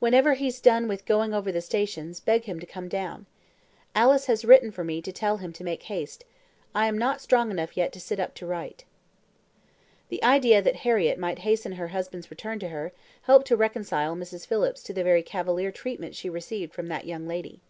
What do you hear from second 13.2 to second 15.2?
helped to reconcile Mrs. Phillips to the